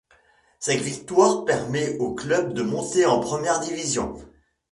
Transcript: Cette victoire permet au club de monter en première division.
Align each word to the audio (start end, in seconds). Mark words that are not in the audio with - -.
Cette 0.57 0.81
victoire 0.81 1.45
permet 1.45 1.95
au 1.99 2.15
club 2.15 2.53
de 2.55 2.63
monter 2.63 3.05
en 3.05 3.19
première 3.19 3.59
division. 3.59 4.15